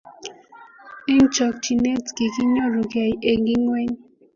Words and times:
eng 1.11 1.27
chokchinet 1.35 2.05
kiginyorugei 2.17 3.13
eng 3.29 3.43
ingweny 3.53 3.93